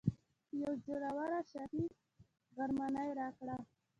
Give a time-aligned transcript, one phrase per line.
[0.59, 1.85] یوه زوروره شاهي
[2.55, 3.57] غرمنۍ راکړه.